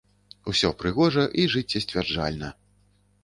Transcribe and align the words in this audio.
Усё 0.51 0.69
прыгожа 0.79 1.25
і 1.43 1.45
жыццесцвярджальна. 1.55 2.49